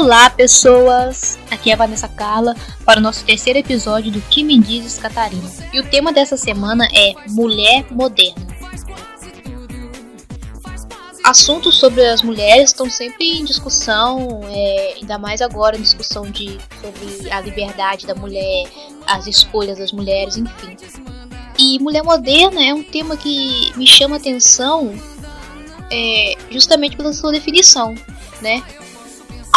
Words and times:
Olá, 0.00 0.30
pessoas! 0.30 1.36
Aqui 1.50 1.72
é 1.72 1.74
a 1.74 1.76
Vanessa 1.76 2.06
Carla 2.06 2.54
para 2.84 3.00
o 3.00 3.02
nosso 3.02 3.24
terceiro 3.24 3.58
episódio 3.58 4.12
do 4.12 4.20
Que 4.20 4.44
Me 4.44 4.56
Dizes 4.56 4.96
Catarina. 4.96 5.50
E 5.72 5.80
o 5.80 5.90
tema 5.90 6.12
dessa 6.12 6.36
semana 6.36 6.86
é 6.94 7.14
Mulher 7.30 7.84
Moderna. 7.90 8.46
Assuntos 11.24 11.78
sobre 11.78 12.06
as 12.06 12.22
mulheres 12.22 12.70
estão 12.70 12.88
sempre 12.88 13.40
em 13.40 13.44
discussão, 13.44 14.40
é, 14.44 14.94
ainda 14.98 15.18
mais 15.18 15.42
agora 15.42 15.76
em 15.76 15.82
discussão 15.82 16.30
de, 16.30 16.58
sobre 16.80 17.32
a 17.32 17.40
liberdade 17.40 18.06
da 18.06 18.14
mulher, 18.14 18.70
as 19.04 19.26
escolhas 19.26 19.78
das 19.78 19.90
mulheres, 19.90 20.36
enfim. 20.36 20.76
E 21.58 21.76
mulher 21.80 22.04
moderna 22.04 22.64
é 22.64 22.72
um 22.72 22.84
tema 22.84 23.16
que 23.16 23.72
me 23.76 23.84
chama 23.84 24.14
atenção 24.14 24.94
é, 25.90 26.34
justamente 26.52 26.96
pela 26.96 27.12
sua 27.12 27.32
definição, 27.32 27.96
né? 28.40 28.62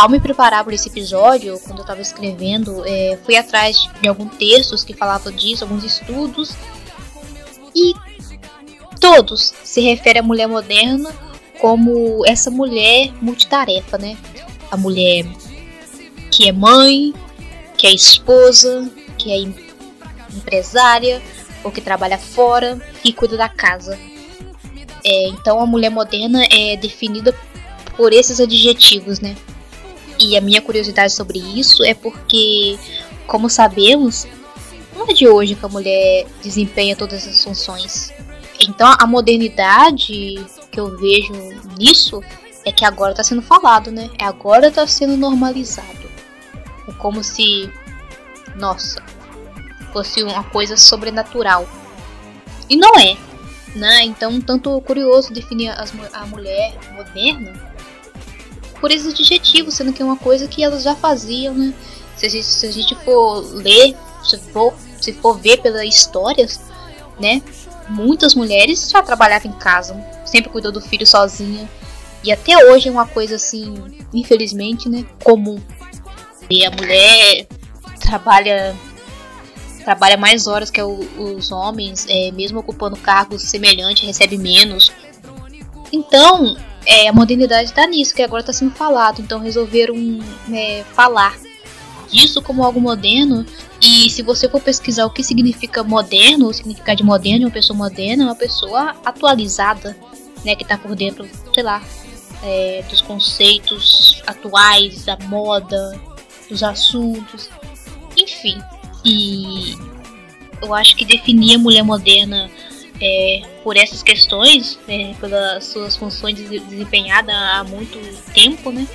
Ao 0.02 0.10
me 0.10 0.20
preparar 0.20 0.64
para 0.64 0.74
esse 0.74 0.90
episódio, 0.90 1.60
quando 1.60 1.78
eu 1.78 1.84
estava 1.84 2.02
escrevendo, 2.02 2.84
é, 2.88 3.20
fui 3.24 3.36
atrás 3.36 3.88
de 4.02 4.08
alguns 4.08 4.36
textos 4.36 4.84
que 4.84 4.96
falavam 4.96 5.32
disso, 5.32 5.64
alguns 5.64 5.84
estudos, 5.84 6.56
e 7.76 7.94
todos 9.00 9.54
se 9.64 9.80
referem 9.80 10.22
à 10.22 10.24
mulher 10.24 10.48
moderna 10.48 11.14
como 11.60 12.24
essa 12.26 12.50
mulher 12.50 13.14
multitarefa, 13.22 14.00
né? 14.00 14.18
A 14.72 14.76
mulher 14.76 15.24
que 16.32 16.50
é 16.50 16.52
mãe, 16.52 17.14
que 17.78 17.86
é 17.86 17.94
esposa, 17.94 18.90
que 19.20 19.32
é 19.32 19.38
empresária, 20.36 21.22
ou 21.64 21.72
que 21.72 21.80
trabalha 21.80 22.18
fora 22.18 22.82
e 23.04 23.14
cuida 23.14 23.38
da 23.38 23.48
casa. 23.48 24.00
É, 25.06 25.28
então 25.28 25.60
a 25.60 25.68
mulher 25.68 25.92
moderna 25.92 26.44
é 26.46 26.76
definida 26.76 27.38
por 27.96 28.12
esses 28.12 28.40
adjetivos, 28.40 29.20
né? 29.20 29.38
E 30.22 30.38
a 30.38 30.42
minha 30.42 30.62
curiosidade 30.62 31.12
sobre 31.12 31.40
isso 31.40 31.84
é 31.84 31.96
porque, 31.96 32.78
como 33.26 33.50
sabemos, 33.50 34.28
não 34.96 35.08
é 35.08 35.14
de 35.14 35.28
hoje 35.28 35.56
que 35.56 35.66
a 35.66 35.70
mulher 35.70 36.28
desempenha 36.44 36.96
todas 36.96 37.28
as 37.28 37.44
funções. 37.44 38.14
Então 38.60 38.94
a 39.00 39.08
modernidade 39.08 40.46
que 40.72 40.80
eu 40.80 40.96
vejo 40.96 41.34
nisso 41.76 42.22
é 42.64 42.72
que 42.72 42.86
agora 42.86 43.12
está 43.12 43.24
sendo 43.24 43.42
falado, 43.42 43.92
né? 43.92 44.12
É 44.20 44.24
agora 44.24 44.68
está 44.68 44.86
sendo 44.86 45.18
normalizado. 45.18 46.12
É 46.88 46.92
como 46.94 47.24
se, 47.24 47.72
nossa, 48.56 49.02
fosse 49.92 50.22
uma 50.22 50.44
coisa 50.44 50.78
sobrenatural. 50.78 51.68
E 52.70 52.76
não 52.76 52.96
é, 53.00 53.18
né? 53.76 54.04
Então, 54.04 54.40
tanto 54.40 54.80
curioso 54.82 55.34
definir 55.34 55.70
as, 55.70 55.92
a 56.14 56.26
mulher 56.28 56.74
moderna 56.94 57.71
por 58.82 58.92
esses 58.92 59.14
adjetivos, 59.14 59.76
sendo 59.76 59.94
que 59.94 60.02
é 60.02 60.06
uma 60.06 60.18
coisa 60.18 60.48
que 60.48 60.64
elas 60.64 60.84
já 60.84 60.96
faziam, 60.96 61.54
né? 61.54 61.74
Se 62.18 62.26
a 62.26 62.30
gente, 62.30 62.46
se 62.46 62.66
a 62.66 62.72
gente 62.72 62.96
for 63.06 63.40
ler, 63.54 63.96
se 64.24 64.38
for, 64.38 64.74
se 65.00 65.14
for 65.14 65.38
ver 65.40 65.62
pelas 65.62 65.84
histórias, 65.84 66.60
né? 67.20 67.42
Muitas 67.88 68.34
mulheres 68.34 68.90
já 68.90 69.02
trabalhavam 69.02 69.52
em 69.52 69.54
casa, 69.56 69.96
sempre 70.26 70.50
cuidou 70.50 70.72
do 70.72 70.82
filho 70.82 71.06
sozinha. 71.06 71.70
E 72.24 72.32
até 72.32 72.72
hoje 72.72 72.90
é 72.90 72.92
uma 72.92 73.08
coisa 73.08 73.36
assim, 73.36 73.74
infelizmente, 74.14 74.90
né? 74.90 75.06
Comum. 75.24 75.62
E 76.50 76.66
a 76.66 76.72
mulher 76.72 77.48
trabalha 78.00 78.76
trabalha 79.84 80.16
mais 80.16 80.46
horas 80.46 80.70
que 80.70 80.82
os 80.82 81.52
homens, 81.52 82.06
é, 82.08 82.32
mesmo 82.32 82.60
ocupando 82.60 82.96
cargos 82.98 83.42
semelhantes, 83.44 84.06
recebe 84.06 84.38
menos. 84.38 84.92
Então, 85.92 86.56
é, 86.86 87.08
a 87.08 87.14
modernidade 87.14 87.70
está 87.70 87.88
nisso, 87.88 88.14
que 88.14 88.22
agora 88.22 88.42
está 88.42 88.54
sendo 88.54 88.72
falado. 88.72 89.22
Então 89.22 89.40
resolveram 89.40 89.96
é, 90.52 90.84
falar 90.94 91.38
disso 92.10 92.42
como 92.42 92.64
algo 92.64 92.80
moderno. 92.80 93.46
E 93.82 94.10
se 94.10 94.22
você 94.22 94.48
for 94.48 94.62
pesquisar 94.62 95.06
o 95.06 95.10
que 95.10 95.24
significa 95.24 95.84
moderno, 95.84 96.48
o 96.48 96.54
significado 96.54 96.98
de 96.98 97.04
moderno, 97.04 97.46
uma 97.46 97.52
pessoa 97.52 97.78
moderna 97.78 98.24
é 98.24 98.26
uma 98.28 98.36
pessoa 98.36 98.96
atualizada, 99.04 99.98
né, 100.46 100.56
que 100.56 100.64
está 100.64 100.78
por 100.78 100.96
dentro, 100.96 101.28
sei 101.54 101.64
lá, 101.64 101.82
é, 102.44 102.84
dos 102.90 103.02
conceitos 103.02 104.22
atuais, 104.28 105.06
da 105.06 105.18
moda, 105.28 106.00
dos 106.50 106.62
assuntos, 106.62 107.50
enfim. 108.18 108.62
E 109.04 109.76
eu 110.62 110.74
acho 110.76 110.96
que 110.96 111.06
definir 111.06 111.56
a 111.56 111.60
mulher 111.60 111.84
moderna 111.84 112.52
é, 113.02 113.42
por 113.64 113.76
essas 113.76 114.04
questões, 114.04 114.80
é, 114.88 115.14
pelas 115.20 115.66
suas 115.66 115.96
funções 115.96 116.36
desempenhadas 116.38 117.34
há 117.36 117.64
muito 117.64 118.00
tempo, 118.34 118.72
né? 118.72 118.88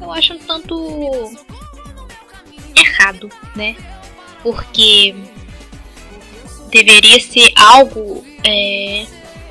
Eu 0.00 0.10
acho 0.12 0.34
um 0.34 0.38
tanto 0.38 1.30
errado, 2.74 3.28
né? 3.54 3.76
Porque 4.42 5.14
deveria 6.70 7.20
ser 7.20 7.52
algo 7.56 8.24
é, 8.44 9.06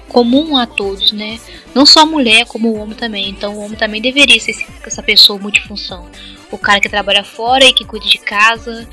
comum 0.09 0.57
a 0.57 0.65
todos, 0.65 1.11
né? 1.11 1.39
Não 1.75 1.85
só 1.85 2.01
a 2.01 2.05
mulher, 2.05 2.45
como 2.45 2.69
o 2.69 2.79
homem 2.79 2.95
também. 2.95 3.29
Então 3.29 3.55
o 3.55 3.59
homem 3.59 3.77
também 3.77 4.01
deveria 4.01 4.39
ser 4.39 4.55
essa 4.83 5.03
pessoa 5.03 5.39
multifunção. 5.39 6.09
O 6.49 6.57
cara 6.57 6.79
que 6.79 6.89
trabalha 6.89 7.23
fora 7.23 7.65
e 7.65 7.73
que 7.73 7.85
cuida 7.85 8.05
de 8.07 8.17
casa. 8.17 8.87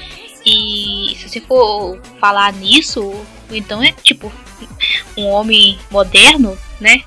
E 0.44 1.16
se 1.16 1.28
você 1.28 1.40
for 1.40 1.98
falar 2.20 2.52
nisso, 2.52 3.14
então 3.56 3.82
é 3.82 3.92
tipo 3.92 4.32
um 5.16 5.26
homem 5.26 5.78
moderno, 5.90 6.56
né? 6.80 7.02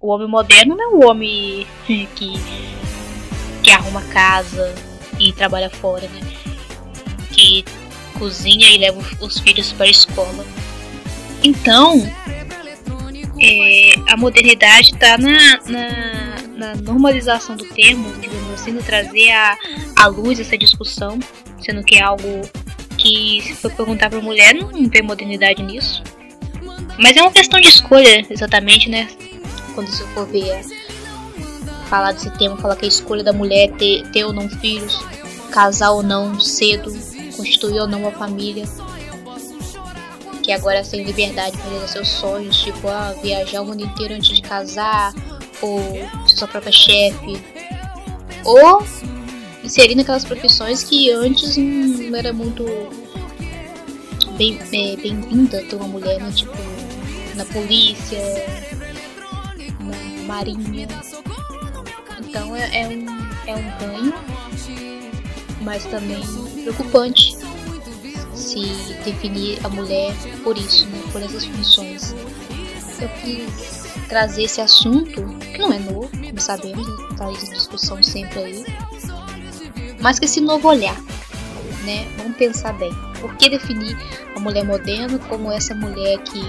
O 0.00 0.08
homem 0.08 0.28
moderno 0.28 0.76
não 0.76 0.84
é 0.84 0.88
o 0.88 1.08
homem 1.08 1.66
que, 1.86 2.08
que 3.62 3.70
arruma 3.70 4.02
casa 4.04 4.74
e 5.18 5.32
trabalha 5.32 5.70
fora, 5.70 6.08
né? 6.08 6.20
Que 7.32 7.64
cozinha 8.18 8.74
e 8.74 8.78
leva 8.78 8.98
os 9.20 9.38
filhos 9.38 9.72
para 9.72 9.86
a 9.86 9.90
escola. 9.90 10.44
Então, 11.42 12.02
é, 13.40 13.94
a 14.06 14.16
modernidade 14.16 14.92
está 14.92 15.16
na, 15.16 15.58
na, 15.66 16.42
na, 16.56 16.74
normalização 16.76 17.56
do 17.56 17.64
termo, 17.64 18.12
digamos 18.20 18.52
assim, 18.52 18.76
trazer 18.78 19.30
à 19.96 20.06
luz 20.06 20.38
essa 20.38 20.56
discussão, 20.58 21.18
sendo 21.58 21.82
que 21.82 21.96
é 21.96 22.02
algo 22.02 22.42
que, 23.10 23.42
se 23.42 23.54
for 23.54 23.72
perguntar 23.72 24.08
para 24.08 24.20
mulher, 24.20 24.54
não 24.54 24.88
tem 24.88 25.02
modernidade 25.02 25.62
nisso. 25.62 26.02
Mas 26.98 27.16
é 27.16 27.22
uma 27.22 27.32
questão 27.32 27.60
de 27.60 27.68
escolha, 27.68 28.24
exatamente, 28.30 28.88
né? 28.88 29.08
Quando 29.74 29.88
você 29.88 30.04
for 30.08 30.26
ver 30.26 30.60
falar 31.88 32.12
desse 32.12 32.30
tema, 32.38 32.56
falar 32.56 32.76
que 32.76 32.84
a 32.84 32.88
escolha 32.88 33.24
da 33.24 33.32
mulher 33.32 33.68
é 33.68 33.72
ter, 33.72 34.06
ter 34.12 34.24
ou 34.24 34.32
não 34.32 34.48
filhos, 34.48 34.96
casar 35.50 35.90
ou 35.90 36.04
não 36.04 36.38
cedo, 36.38 36.92
constituir 37.36 37.80
ou 37.80 37.88
não 37.88 38.02
uma 38.02 38.12
família 38.12 38.64
que 40.42 40.52
agora 40.52 40.82
tem 40.84 41.02
liberdade 41.02 41.56
para 41.58 41.68
realizar 41.68 41.92
seus 41.92 42.08
sonhos, 42.08 42.62
tipo, 42.62 42.88
ah, 42.88 43.14
viajar 43.20 43.60
o 43.60 43.66
mundo 43.66 43.82
inteiro 43.82 44.14
antes 44.14 44.36
de 44.36 44.40
casar, 44.40 45.12
ou 45.60 45.80
ser 46.26 46.36
sua 46.36 46.48
própria 46.48 46.72
chefe, 46.72 47.42
ou 48.44 48.84
inserir 49.62 49.96
naquelas 49.96 50.24
profissões 50.24 50.82
que 50.84 51.10
antes 51.10 51.56
não 51.56 52.16
era 52.16 52.32
muito 52.32 52.64
bem, 54.40 54.58
é, 54.72 54.96
bem-vinda 54.96 55.62
ter 55.64 55.76
uma 55.76 55.86
mulher, 55.86 56.18
né? 56.18 56.32
Tipo, 56.32 56.56
na 57.34 57.44
polícia, 57.44 58.18
na 59.78 60.24
marinha. 60.24 60.88
Então 62.26 62.56
é, 62.56 62.80
é 62.80 62.88
um, 62.88 63.06
é 63.46 63.54
um 63.54 63.78
ganho, 63.78 64.14
mas 65.60 65.84
também 65.84 66.22
preocupante 66.62 67.36
se 68.34 68.64
definir 69.04 69.58
a 69.62 69.68
mulher 69.68 70.14
por 70.42 70.56
isso, 70.56 70.86
né, 70.86 71.02
por 71.12 71.22
essas 71.22 71.44
funções. 71.44 72.14
Eu 72.98 73.10
quis 73.20 73.84
trazer 74.08 74.44
esse 74.44 74.62
assunto, 74.62 75.22
que 75.52 75.58
não 75.58 75.70
é 75.70 75.78
novo, 75.78 76.08
como 76.08 76.40
sabemos, 76.40 76.88
está 77.10 77.30
em 77.30 77.52
discussão 77.52 78.02
sempre 78.02 78.38
aí, 78.38 78.64
mas 80.00 80.18
com 80.18 80.24
esse 80.24 80.40
novo 80.40 80.68
olhar, 80.68 80.96
né? 81.84 82.06
Vamos 82.16 82.36
pensar 82.36 82.72
bem. 82.74 82.92
Por 83.20 83.34
que 83.36 83.48
definir 83.48 83.96
a 84.34 84.40
mulher 84.40 84.64
moderna 84.64 85.18
como 85.28 85.50
essa 85.52 85.74
mulher 85.74 86.18
que 86.18 86.40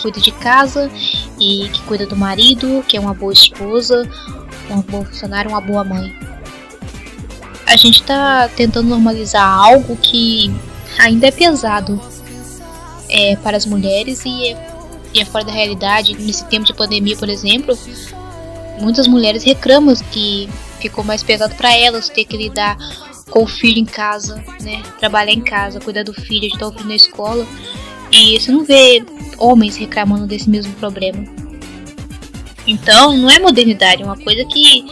cuida 0.00 0.20
de 0.20 0.32
casa 0.32 0.90
e 1.38 1.68
que 1.72 1.82
cuida 1.82 2.06
do 2.06 2.16
marido, 2.16 2.84
que 2.86 2.96
é 2.96 3.00
uma 3.00 3.14
boa 3.14 3.32
esposa, 3.32 4.08
uma 4.68 4.82
boa 4.82 5.04
funcionária, 5.04 5.48
uma 5.48 5.60
boa 5.60 5.84
mãe? 5.84 6.14
A 7.66 7.76
gente 7.76 8.00
está 8.00 8.48
tentando 8.48 8.88
normalizar 8.88 9.46
algo 9.46 9.96
que 9.96 10.52
ainda 10.98 11.26
é 11.26 11.30
pesado 11.30 12.00
é, 13.08 13.36
para 13.36 13.56
as 13.56 13.66
mulheres 13.66 14.24
e 14.24 14.48
é, 14.48 14.76
e 15.14 15.20
é 15.20 15.24
fora 15.24 15.44
da 15.44 15.52
realidade. 15.52 16.14
Nesse 16.14 16.44
tempo 16.46 16.64
de 16.64 16.74
pandemia, 16.74 17.16
por 17.16 17.28
exemplo, 17.28 17.76
muitas 18.80 19.06
mulheres 19.06 19.42
reclamam 19.42 19.94
que 20.12 20.48
ficou 20.80 21.02
mais 21.02 21.22
pesado 21.22 21.54
para 21.54 21.74
elas 21.74 22.08
ter 22.08 22.24
que 22.24 22.36
lidar 22.36 22.76
com 23.30 23.42
o 23.42 23.46
filho 23.46 23.78
em 23.78 23.84
casa, 23.84 24.42
né? 24.62 24.82
Trabalhar 24.98 25.32
em 25.32 25.40
casa, 25.40 25.80
cuidar 25.80 26.04
do 26.04 26.12
filho, 26.12 26.46
ajudar 26.46 26.68
o 26.68 26.72
filho 26.72 26.88
na 26.88 26.94
escola. 26.94 27.46
E 28.10 28.38
você 28.38 28.52
não 28.52 28.64
vê 28.64 29.04
homens 29.38 29.76
reclamando 29.76 30.26
desse 30.26 30.48
mesmo 30.48 30.72
problema. 30.74 31.24
Então, 32.66 33.16
não 33.16 33.30
é 33.30 33.38
modernidade, 33.38 34.02
é 34.02 34.04
uma 34.04 34.16
coisa 34.16 34.44
que 34.44 34.84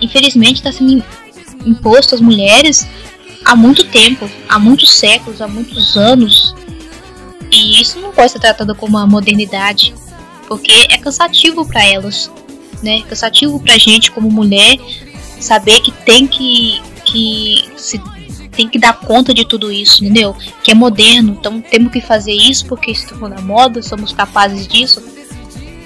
infelizmente 0.00 0.56
está 0.56 0.72
sendo 0.72 1.02
imposto 1.64 2.14
às 2.14 2.20
mulheres 2.20 2.86
há 3.44 3.54
muito 3.54 3.84
tempo, 3.84 4.28
há 4.48 4.58
muitos 4.58 4.92
séculos, 4.92 5.40
há 5.40 5.48
muitos 5.48 5.96
anos. 5.96 6.54
E 7.50 7.80
isso 7.80 8.00
não 8.00 8.12
pode 8.12 8.32
ser 8.32 8.38
tratado 8.38 8.74
como 8.74 8.96
uma 8.96 9.06
modernidade, 9.06 9.94
porque 10.48 10.72
é 10.90 10.98
cansativo 10.98 11.66
para 11.66 11.84
elas, 11.84 12.30
né? 12.82 13.02
Cansativo 13.02 13.60
pra 13.60 13.76
gente 13.76 14.10
como 14.10 14.30
mulher 14.30 14.78
saber 15.38 15.80
que 15.80 15.92
tem 15.92 16.26
que 16.26 16.80
que 17.12 17.70
se 17.76 18.00
tem 18.50 18.68
que 18.68 18.78
dar 18.78 18.94
conta 18.94 19.32
de 19.32 19.44
tudo 19.44 19.70
isso, 19.70 20.04
entendeu? 20.04 20.34
Que 20.62 20.72
é 20.72 20.74
moderno, 20.74 21.36
então 21.38 21.60
temos 21.60 21.92
que 21.92 22.00
fazer 22.00 22.32
isso 22.32 22.66
porque 22.66 22.90
estamos 22.90 23.28
na 23.30 23.40
moda, 23.40 23.82
somos 23.82 24.12
capazes 24.12 24.66
disso. 24.66 25.02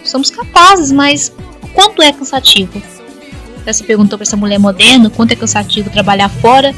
Somos 0.05 0.31
capazes, 0.31 0.93
mas 0.93 1.32
quanto 1.73 2.00
é 2.02 2.12
cansativo? 2.12 2.81
Você 3.64 3.82
perguntou 3.82 4.17
para 4.17 4.23
essa 4.23 4.37
mulher 4.37 4.58
moderna 4.58 5.11
quanto 5.11 5.32
é 5.32 5.37
cansativo 5.37 5.90
trabalhar 5.90 6.28
fora 6.28 6.73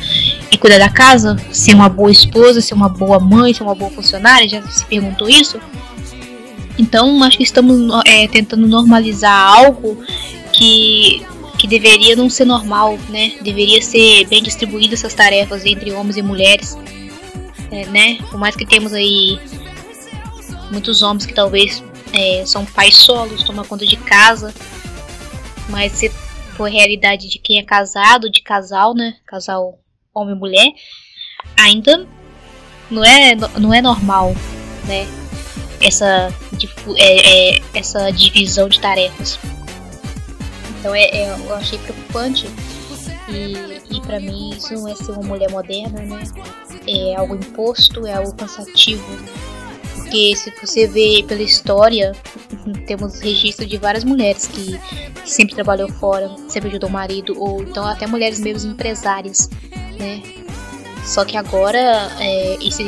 e 0.51 0.57
cuidar 0.57 0.79
da 0.79 0.89
casa, 0.89 1.37
ser 1.53 1.75
uma 1.75 1.89
boa 1.89 2.11
esposa, 2.11 2.63
ser 2.63 2.73
uma 2.73 2.89
boa 2.89 3.21
mãe, 3.21 3.53
ser 3.53 3.63
uma 3.63 3.75
boa 3.75 3.91
funcionária? 3.91 4.49
Já 4.49 4.63
se 4.63 4.87
perguntou 4.87 5.29
isso? 5.29 5.61
Então, 6.79 7.23
acho 7.25 7.37
que 7.37 7.43
estamos 7.43 7.79
é, 8.07 8.27
tentando 8.29 8.67
normalizar 8.67 9.59
algo 9.59 9.99
que 10.53 11.27
que 11.59 11.67
deveria 11.67 12.15
não 12.15 12.31
ser 12.31 12.45
normal, 12.45 12.97
né? 13.09 13.37
Deveria 13.43 13.83
ser 13.83 14.25
bem 14.27 14.43
distribuída 14.43 14.95
essas 14.95 15.13
tarefas 15.13 15.67
entre 15.67 15.93
homens 15.93 16.17
e 16.17 16.23
mulheres, 16.23 16.79
é, 17.71 17.85
né? 17.87 18.19
Por 18.31 18.39
mais 18.39 18.55
que 18.55 18.65
temos 18.65 18.93
aí 18.93 19.39
muitos 20.71 21.03
homens 21.03 21.27
que 21.27 21.35
talvez 21.35 21.83
é, 22.13 22.47
são 22.47 22.65
pais 22.65 22.97
solos, 22.97 23.43
tomam 23.43 23.65
conta 23.65 23.85
de 23.85 23.97
casa, 23.97 24.55
mas 25.69 25.93
se 25.93 26.11
for 26.57 26.67
a 26.67 26.71
realidade 26.71 27.29
de 27.29 27.39
quem 27.39 27.59
é 27.59 27.63
casado, 27.63 28.31
de 28.31 28.41
casal, 28.41 28.95
né? 28.95 29.17
Casal 29.27 29.81
homem 30.15 30.35
e 30.35 30.39
mulher, 30.39 30.73
ainda 31.59 32.07
não 32.89 33.05
é, 33.05 33.35
não 33.59 33.75
é 33.75 33.83
normal, 33.83 34.35
né? 34.87 35.07
Essa, 35.81 36.33
é, 36.97 37.57
é, 37.57 37.63
essa 37.75 38.11
divisão 38.11 38.69
de 38.69 38.81
tarefas. 38.81 39.39
Então 40.89 40.97
é, 40.97 41.05
é, 41.05 41.37
eu 41.47 41.55
achei 41.55 41.79
preocupante 41.81 42.47
e, 43.29 43.95
e 43.95 44.01
para 44.01 44.19
mim 44.19 44.57
isso 44.57 44.73
não 44.73 44.89
é 44.89 44.95
ser 44.95 45.13
uma 45.13 45.23
mulher 45.23 45.51
moderna, 45.51 46.01
né? 46.01 46.23
É 46.87 47.15
algo 47.15 47.35
imposto, 47.35 48.07
é 48.07 48.15
algo 48.15 48.35
cansativo. 48.35 49.05
Porque 49.95 50.35
se 50.35 50.51
você 50.63 50.87
vê 50.87 51.23
pela 51.29 51.43
história, 51.43 52.13
temos 52.89 53.21
registro 53.21 53.67
de 53.67 53.77
várias 53.77 54.03
mulheres 54.03 54.47
que, 54.47 54.81
sempre 55.27 55.55
trabalhou 55.55 55.91
fora, 55.91 56.35
sempre 56.49 56.71
ajudou 56.71 56.89
o 56.89 56.93
marido, 56.93 57.39
ou 57.39 57.63
então 57.63 57.87
até 57.87 58.07
mulheres 58.07 58.41
mesmo 58.41 58.73
empresárias, 58.73 59.51
né? 59.99 60.23
Só 61.05 61.23
que 61.23 61.37
agora 61.37 62.11
é, 62.19 62.57
esse, 62.67 62.83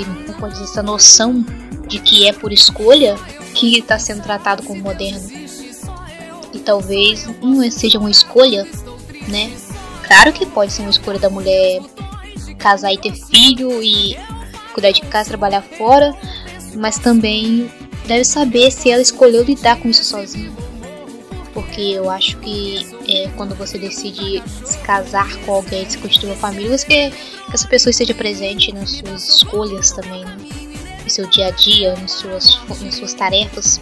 essa 0.63 0.83
noção 0.83 1.45
de 1.87 1.99
que 1.99 2.27
é 2.27 2.33
por 2.33 2.51
escolha 2.51 3.15
que 3.55 3.79
está 3.79 3.99
sendo 3.99 4.23
tratado 4.23 4.63
como 4.63 4.81
moderno 4.81 5.40
talvez 6.71 7.29
não 7.43 7.69
seja 7.69 7.99
uma 7.99 8.13
escolha, 8.13 8.65
né? 9.27 9.51
Claro 10.07 10.33
que 10.33 10.47
pode 10.47 10.73
ser 10.73 10.83
uma 10.83 10.91
escolha 10.91 11.19
da 11.19 11.29
mulher 11.29 11.81
casar 12.59 12.93
e 12.93 12.99
ter 12.99 13.13
filho 13.13 13.83
e 13.83 14.17
cuidar 14.73 14.93
de 14.93 15.01
casa, 15.03 15.31
trabalhar 15.31 15.63
fora, 15.63 16.15
mas 16.77 16.97
também 16.97 17.69
deve 18.07 18.23
saber 18.23 18.71
se 18.71 18.89
ela 18.89 19.03
escolheu 19.03 19.43
lidar 19.43 19.81
com 19.81 19.89
isso 19.89 20.05
sozinha. 20.05 20.53
Porque 21.53 21.81
eu 21.81 22.09
acho 22.09 22.37
que 22.37 22.87
é, 23.09 23.29
quando 23.37 23.57
você 23.57 23.77
decide 23.77 24.41
se 24.65 24.79
casar 24.79 25.37
com 25.39 25.55
alguém, 25.55 25.91
se 25.91 25.99
constituir 25.99 26.31
uma 26.31 26.37
família, 26.37 26.79
você 26.79 26.87
quer 26.87 27.11
que 27.11 27.53
essa 27.53 27.67
pessoa 27.67 27.91
esteja 27.91 28.15
presente 28.15 28.73
nas 28.73 28.91
suas 28.91 29.29
escolhas 29.29 29.91
também, 29.91 30.25
né? 30.25 30.37
no 31.03 31.11
seu 31.11 31.27
dia 31.27 31.49
a 31.49 31.51
dia, 31.51 31.97
nas 31.97 32.13
suas, 32.13 32.61
nas 32.81 32.95
suas 32.95 33.13
tarefas 33.13 33.81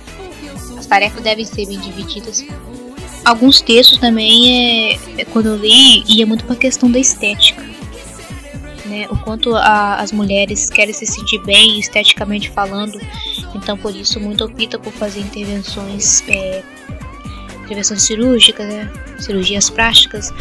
tarefas 0.89 1.23
devem 1.23 1.45
ser 1.45 1.67
bem 1.67 1.79
divididas. 1.79 2.45
Alguns 3.29 3.61
textos 3.61 3.99
também, 3.99 4.95
é, 4.95 4.99
é 5.19 5.25
quando 5.27 5.51
eu 5.51 5.57
li, 5.57 6.03
ia 6.07 6.25
muito 6.25 6.47
para 6.47 6.55
a 6.55 6.59
questão 6.59 6.91
da 6.91 6.99
estética. 6.99 7.63
Né? 8.87 9.07
O 9.11 9.19
quanto 9.19 9.55
a, 9.55 9.97
as 9.97 10.13
mulheres 10.13 10.71
querem 10.71 10.95
se 10.95 11.05
sentir 11.05 11.39
bem 11.45 11.79
esteticamente 11.79 12.49
falando. 12.49 12.99
Então, 13.55 13.77
por 13.77 13.95
isso, 13.95 14.19
muito 14.19 14.47
opta 14.47 14.79
por 14.79 14.95
fazer 14.95 15.21
intervenções, 15.21 16.27
é, 16.27 16.63
intervenções 17.65 18.01
cirúrgicas, 18.01 18.67
né? 18.67 18.91
cirurgias 19.19 19.69
plásticas, 19.69 20.33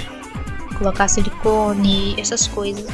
colocar 0.77 1.09
silicone, 1.09 2.15
essas 2.17 2.47
coisas. 2.47 2.87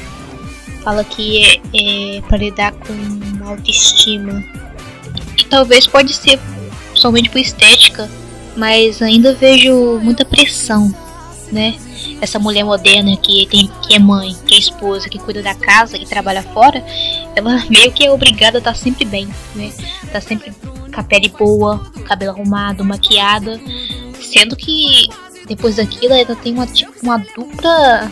Fala 0.84 1.04
que 1.04 1.44
é, 1.44 2.18
é 2.18 2.22
para 2.22 2.38
lidar 2.38 2.72
com 2.72 3.48
autoestima. 3.48 4.44
E 5.38 5.44
talvez 5.46 5.86
pode 5.86 6.16
ser 6.16 6.40
somente 6.96 7.30
por 7.30 7.38
estética, 7.38 8.10
mas 8.56 9.02
ainda 9.02 9.34
vejo 9.34 10.00
muita 10.02 10.26
pressão, 10.26 10.94
né? 11.52 11.76
Essa 12.22 12.40
mulher 12.40 12.64
moderna 12.64 13.16
que 13.18 13.48
tem 13.48 13.70
que 13.82 13.94
é 13.94 14.00
mãe, 14.00 14.36
que 14.46 14.56
é 14.56 14.60
esposa, 14.60 15.10
que 15.10 15.20
cuida 15.20 15.42
da 15.42 15.56
casa 15.56 15.98
e 15.98 16.06
trabalha 16.06 16.42
fora, 16.42 16.84
ela 17.36 17.64
meio 17.70 17.92
que 17.92 18.06
é 18.06 18.12
obrigada 18.12 18.58
a 18.58 18.60
estar 18.60 18.76
sempre 18.76 19.06
bem, 19.06 19.28
né? 19.56 19.72
Tá 20.12 20.22
sempre 20.22 20.52
com 20.94 21.00
a 21.00 21.04
pele 21.04 21.30
boa, 21.30 21.80
cabelo 22.06 22.32
arrumado, 22.32 22.86
maquiada, 22.86 23.60
sendo 24.22 24.56
que 24.56 25.08
depois 25.48 25.76
daquilo 25.76 26.14
ela 26.14 26.36
tem 26.36 26.54
uma 26.54 26.68
tipo 26.68 26.94
uma 27.02 27.18
dupla 27.18 28.12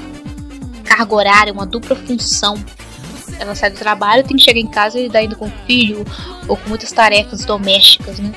carga 0.84 1.16
horária, 1.16 1.54
uma 1.54 1.66
dupla 1.66 1.96
função. 1.96 2.56
Ela 3.42 3.56
sai 3.56 3.72
do 3.72 3.78
trabalho, 3.78 4.24
tem 4.24 4.38
que 4.38 4.44
chegar 4.44 4.60
em 4.60 4.68
casa 4.68 5.00
e 5.00 5.10
dar 5.10 5.24
indo 5.24 5.36
com 5.36 5.48
o 5.48 5.52
filho 5.66 6.06
ou 6.48 6.56
com 6.56 6.70
muitas 6.70 6.92
tarefas 6.92 7.44
domésticas, 7.44 8.20
né? 8.20 8.32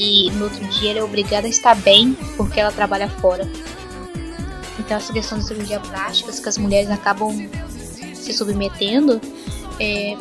e 0.00 0.30
no 0.32 0.44
outro 0.44 0.64
dia 0.68 0.92
ela 0.92 1.00
é 1.00 1.02
obrigada 1.02 1.46
a 1.46 1.50
estar 1.50 1.76
bem 1.76 2.16
porque 2.36 2.58
ela 2.58 2.72
trabalha 2.72 3.08
fora. 3.08 3.46
Então 4.78 4.96
essa 4.96 5.12
questão 5.12 5.38
de 5.38 5.44
cirurgia 5.44 5.78
plástica 5.78 6.32
que 6.32 6.48
as 6.48 6.56
mulheres 6.56 6.90
acabam 6.90 7.30
se 8.14 8.32
submetendo 8.32 9.20
é, 9.78 10.16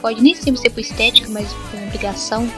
pode 0.00 0.22
nem 0.22 0.36
sempre 0.36 0.60
ser 0.60 0.70
por 0.70 0.80
estética, 0.80 1.28
mas 1.30 1.52
por 1.52 1.82
obrigação, 1.82 2.48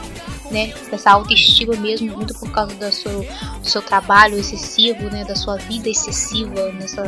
né? 0.51 0.71
Essa 0.91 1.11
autoestima 1.11 1.75
mesmo, 1.75 2.15
muito 2.15 2.35
por 2.35 2.51
causa 2.51 2.75
do 2.75 2.91
seu, 2.91 3.25
do 3.59 3.67
seu 3.67 3.81
trabalho 3.81 4.37
excessivo, 4.37 5.09
né? 5.09 5.25
Da 5.25 5.35
sua 5.35 5.57
vida 5.57 5.89
excessiva 5.89 6.71
nessa 6.73 7.03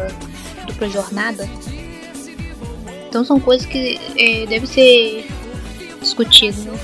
dupla 0.65 0.89
jornada. 0.89 1.47
Então 3.17 3.25
são 3.25 3.39
coisas 3.39 3.65
que 3.65 3.99
é, 4.15 4.45
devem 4.45 4.67
ser 4.67 5.25
discutidas, 5.99 6.65
né? 6.65 6.79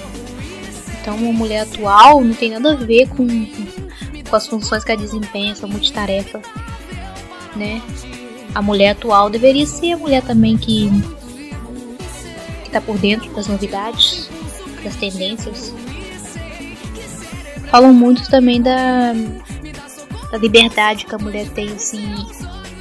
Então, 0.99 1.15
uma 1.15 1.31
mulher 1.31 1.59
atual 1.59 2.23
não 2.23 2.33
tem 2.33 2.49
nada 2.49 2.73
a 2.73 2.75
ver 2.75 3.07
com, 3.09 3.27
com 4.27 4.35
as 4.35 4.47
funções 4.47 4.83
que 4.83 4.91
ela 4.91 4.99
desempenha, 4.99 5.51
essa 5.51 5.67
multitarefa, 5.67 6.41
né? 7.55 7.79
A 8.55 8.63
mulher 8.63 8.93
atual 8.93 9.29
deveria 9.29 9.67
ser 9.67 9.91
a 9.91 9.97
mulher 9.97 10.23
também 10.23 10.57
que 10.57 10.89
que 12.63 12.71
tá 12.71 12.81
por 12.81 12.97
dentro 12.97 13.31
das 13.35 13.45
novidades, 13.45 14.27
das 14.83 14.95
tendências. 14.95 15.71
Falam 17.69 17.93
muito 17.93 18.27
também 18.27 18.59
da, 18.59 19.13
da 20.31 20.37
liberdade 20.39 21.05
que 21.05 21.13
a 21.13 21.19
mulher 21.19 21.47
tem 21.49 21.69
assim 21.73 22.25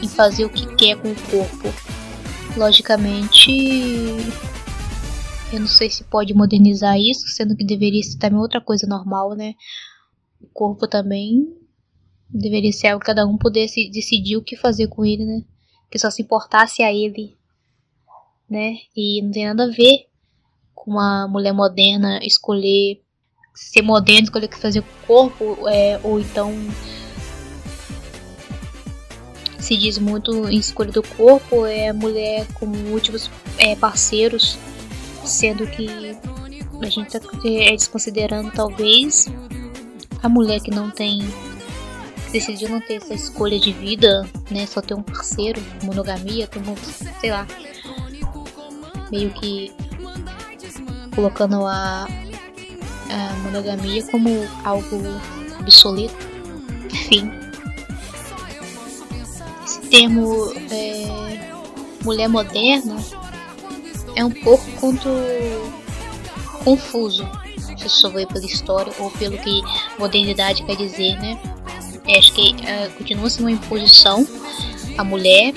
em 0.03 0.09
fazer 0.09 0.47
o 0.47 0.49
que 0.49 0.75
quer 0.75 0.97
com 0.97 1.11
o 1.11 1.17
corpo. 1.31 1.93
Logicamente, 2.57 3.51
eu 5.53 5.61
não 5.61 5.67
sei 5.67 5.89
se 5.89 6.05
pode 6.05 6.35
modernizar 6.35 6.99
isso, 6.99 7.27
sendo 7.29 7.57
que 7.57 7.65
deveria 7.65 8.03
ser 8.03 8.19
também 8.19 8.39
outra 8.39 8.61
coisa 8.61 8.87
normal, 8.87 9.35
né? 9.35 9.55
O 10.41 10.47
corpo 10.53 10.87
também 10.87 11.47
deveria 12.29 12.73
ser 12.73 12.89
algo 12.89 13.01
que 13.01 13.07
cada 13.07 13.27
um 13.27 13.39
pudesse 13.39 13.91
decidir 13.91 14.37
o 14.37 14.43
que 14.43 14.57
fazer 14.57 14.89
com 14.89 15.05
ele, 15.05 15.25
né? 15.25 15.43
Que 15.91 15.99
só 15.99 16.11
se 16.11 16.23
importasse 16.23 16.83
a 16.83 16.93
ele, 16.93 17.37
né? 18.49 18.77
E 18.95 19.23
não 19.23 19.31
tem 19.31 19.47
nada 19.47 19.65
a 19.65 19.71
ver 19.71 20.07
com 20.75 20.93
uma 20.93 21.27
mulher 21.29 21.53
moderna 21.53 22.19
escolher 22.23 23.01
ser 23.55 23.83
moderna, 23.83 24.25
escolher 24.25 24.47
o 24.47 24.49
que 24.49 24.59
fazer 24.59 24.83
com 24.83 24.89
o 24.89 25.07
corpo, 25.07 25.69
é, 25.69 26.01
ou 26.03 26.19
então 26.19 26.53
se 29.63 29.77
diz 29.77 29.97
muito 29.97 30.49
em 30.49 30.59
escolha 30.59 30.91
do 30.91 31.03
corpo, 31.03 31.65
é 31.65 31.89
a 31.89 31.95
mulher 31.95 32.47
como 32.55 32.77
últimos 32.93 33.31
é, 33.59 33.77
parceiros 33.77 34.59
sendo 35.25 35.67
que 35.69 35.89
a 36.81 36.87
gente 36.87 37.17
está 37.17 37.21
é, 37.45 37.71
desconsiderando 37.71 38.51
talvez 38.51 39.29
a 40.21 40.29
mulher 40.29 40.61
que 40.61 40.71
não 40.71 40.91
tem 40.91 41.23
decidiu 42.33 42.71
não 42.71 42.81
ter 42.81 42.95
essa 42.95 43.15
escolha 43.15 43.61
de 43.61 43.73
vida, 43.73 44.27
né, 44.51 44.67
só 44.67 44.81
ter 44.81 44.95
um 44.95 45.03
parceiro, 45.03 45.63
monogamia, 45.83 46.49
como, 46.49 46.75
sei 47.21 47.31
lá, 47.31 47.47
meio 49.11 49.31
que 49.31 49.71
colocando 51.15 51.67
a, 51.67 52.05
a 52.05 53.37
monogamia 53.45 54.03
como 54.07 54.31
algo 54.65 55.03
obsoleto, 55.61 56.17
enfim. 56.91 57.52
Termo 59.93 60.51
é, 60.71 61.51
mulher 62.03 62.27
moderna 62.27 62.97
é 64.17 64.25
um 64.25 64.31
pouco 64.31 64.65
quanto 64.81 65.07
confuso, 66.65 67.29
se 67.77 68.09
veio 68.09 68.27
pela 68.27 68.47
história 68.47 68.91
ou 68.99 69.11
pelo 69.11 69.37
que 69.37 69.61
modernidade 69.99 70.65
quer 70.65 70.77
dizer, 70.77 71.21
né? 71.21 71.39
É, 72.09 72.19
acho 72.19 72.33
que 72.33 72.57
é, 72.67 72.89
continua 72.97 73.29
sendo 73.29 73.43
uma 73.43 73.51
imposição 73.51 74.27
a 74.97 75.05
mulher 75.05 75.53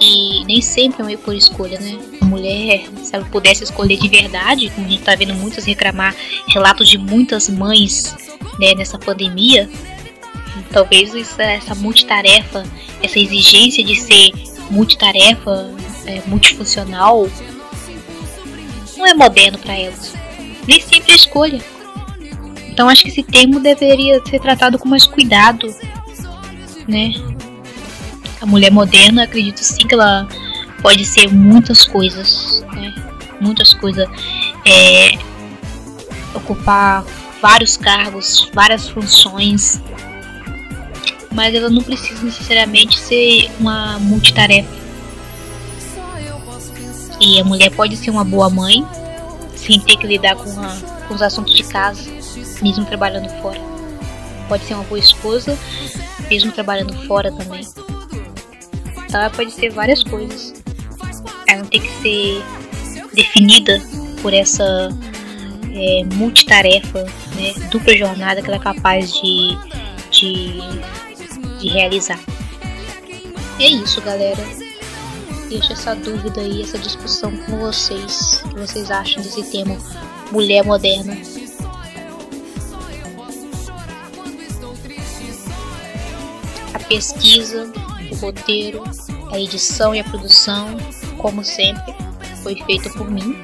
e 0.00 0.44
nem 0.46 0.60
sempre 0.60 1.02
é 1.02 1.06
uma 1.06 1.18
por 1.18 1.36
escolha, 1.36 1.78
né? 1.78 1.96
A 2.20 2.24
mulher, 2.24 2.88
se 3.04 3.14
ela 3.14 3.24
pudesse 3.26 3.62
escolher 3.62 3.98
de 3.98 4.08
verdade, 4.08 4.68
como 4.70 4.84
a 4.84 4.90
gente 4.90 5.04
tá 5.04 5.14
vendo 5.14 5.34
muitas 5.34 5.64
reclamar, 5.64 6.12
relatos 6.48 6.88
de 6.88 6.98
muitas 6.98 7.48
mães 7.48 8.16
né, 8.58 8.74
nessa 8.74 8.98
pandemia, 8.98 9.70
talvez 10.72 11.14
essa, 11.14 11.42
essa 11.42 11.74
multitarefa, 11.74 12.64
essa 13.02 13.18
exigência 13.18 13.84
de 13.84 13.96
ser 13.96 14.32
multitarefa, 14.70 15.70
é, 16.06 16.22
multifuncional, 16.26 17.28
não 18.96 19.06
é 19.06 19.14
moderno 19.14 19.58
para 19.58 19.76
elas. 19.76 20.14
Nem 20.66 20.80
sempre 20.80 21.12
é 21.12 21.14
escolha. 21.14 21.60
Então 22.68 22.88
acho 22.88 23.02
que 23.02 23.08
esse 23.08 23.22
termo 23.22 23.60
deveria 23.60 24.24
ser 24.24 24.40
tratado 24.40 24.78
com 24.78 24.88
mais 24.88 25.06
cuidado, 25.06 25.74
né? 26.86 27.12
A 28.40 28.46
mulher 28.46 28.70
moderna, 28.70 29.24
acredito 29.24 29.58
sim 29.58 29.86
que 29.86 29.94
ela 29.94 30.26
pode 30.80 31.04
ser 31.04 31.28
muitas 31.32 31.84
coisas, 31.84 32.64
né? 32.72 32.94
Muitas 33.40 33.74
coisas. 33.74 34.08
É, 34.64 35.18
ocupar 36.34 37.04
vários 37.40 37.76
cargos, 37.76 38.50
várias 38.54 38.88
funções, 38.88 39.80
mas 41.40 41.54
ela 41.54 41.70
não 41.70 41.82
precisa 41.82 42.22
necessariamente 42.22 42.98
ser 42.98 43.50
uma 43.58 43.98
multitarefa. 43.98 44.68
E 47.18 47.40
a 47.40 47.44
mulher 47.44 47.70
pode 47.70 47.96
ser 47.96 48.10
uma 48.10 48.22
boa 48.22 48.50
mãe, 48.50 48.86
sem 49.56 49.80
ter 49.80 49.96
que 49.96 50.06
lidar 50.06 50.36
com, 50.36 50.50
a, 50.60 50.76
com 51.08 51.14
os 51.14 51.22
assuntos 51.22 51.54
de 51.54 51.64
casa, 51.64 52.10
mesmo 52.60 52.84
trabalhando 52.84 53.30
fora. 53.40 53.58
Pode 54.48 54.64
ser 54.64 54.74
uma 54.74 54.84
boa 54.84 54.98
esposa, 54.98 55.58
mesmo 56.28 56.52
trabalhando 56.52 56.92
fora 57.06 57.32
também. 57.32 57.66
Então 59.06 59.18
ela 59.18 59.30
pode 59.30 59.50
ser 59.52 59.70
várias 59.70 60.02
coisas. 60.02 60.52
Ela 61.48 61.62
não 61.62 61.70
tem 61.70 61.80
que 61.80 61.90
ser 62.02 62.44
definida 63.14 63.80
por 64.20 64.34
essa 64.34 64.90
é, 65.72 66.04
multitarefa, 66.16 67.02
né, 67.34 67.54
dupla 67.70 67.96
jornada 67.96 68.42
que 68.42 68.48
ela 68.48 68.56
é 68.56 68.62
capaz 68.62 69.10
de, 69.14 69.56
de, 70.10 70.60
de 71.60 71.68
realizar. 71.68 72.20
É 73.58 73.68
isso, 73.68 74.00
galera 74.00 74.70
deixo 75.50 75.72
essa 75.72 75.96
dúvida 75.96 76.40
aí, 76.40 76.62
essa 76.62 76.78
discussão 76.78 77.36
com 77.38 77.58
vocês. 77.58 78.40
O 78.44 78.50
que 78.50 78.60
vocês 78.60 78.88
acham 78.88 79.20
desse 79.20 79.42
tema 79.50 79.76
mulher 80.30 80.64
moderna? 80.64 81.16
A 86.72 86.78
pesquisa, 86.78 87.70
o 88.12 88.14
roteiro, 88.14 88.84
a 89.32 89.40
edição 89.40 89.92
e 89.92 89.98
a 89.98 90.04
produção, 90.04 90.68
como 91.18 91.44
sempre, 91.44 91.94
foi 92.44 92.54
feita 92.62 92.88
por 92.90 93.10
mim. 93.10 93.36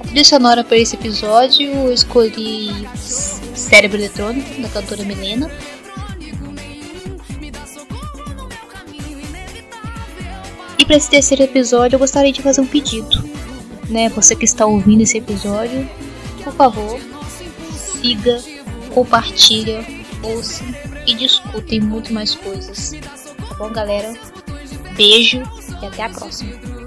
A 0.00 0.04
trilha 0.04 0.24
sonora 0.24 0.62
para 0.62 0.76
esse 0.76 0.94
episódio 0.94 1.68
eu 1.68 1.92
escolhi 1.92 2.86
Cérebro 3.72 3.96
Eletrônico, 3.96 4.60
da 4.60 4.68
cantora 4.68 5.02
Milena. 5.02 5.50
E 10.78 10.84
para 10.84 10.96
esse 10.96 11.08
terceiro 11.08 11.44
episódio, 11.44 11.94
eu 11.94 11.98
gostaria 11.98 12.30
de 12.30 12.42
fazer 12.42 12.60
um 12.60 12.66
pedido, 12.66 13.24
né? 13.88 14.10
Você 14.10 14.36
que 14.36 14.44
está 14.44 14.66
ouvindo 14.66 15.00
esse 15.00 15.16
episódio, 15.16 15.88
por 16.44 16.52
favor, 16.52 17.00
siga, 17.72 18.42
compartilha, 18.92 19.82
ouça 20.22 20.62
e 21.06 21.14
discutem 21.14 21.80
muito 21.80 22.12
mais 22.12 22.34
coisas. 22.34 22.92
Tá 23.48 23.54
bom, 23.54 23.72
galera? 23.72 24.12
Beijo 24.94 25.42
e 25.80 25.86
até 25.86 26.02
a 26.02 26.10
próxima. 26.10 26.81